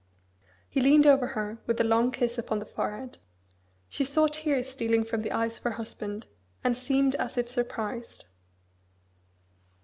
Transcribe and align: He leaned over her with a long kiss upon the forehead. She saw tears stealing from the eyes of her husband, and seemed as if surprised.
He 0.67 0.81
leaned 0.81 1.05
over 1.05 1.27
her 1.27 1.59
with 1.67 1.79
a 1.79 1.83
long 1.83 2.09
kiss 2.09 2.39
upon 2.39 2.57
the 2.57 2.65
forehead. 2.65 3.19
She 3.87 4.03
saw 4.03 4.25
tears 4.25 4.67
stealing 4.67 5.03
from 5.03 5.21
the 5.21 5.31
eyes 5.31 5.59
of 5.59 5.63
her 5.65 5.71
husband, 5.77 6.25
and 6.63 6.75
seemed 6.75 7.13
as 7.17 7.37
if 7.37 7.49
surprised. 7.51 8.25